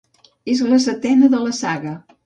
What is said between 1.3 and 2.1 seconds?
de la saga.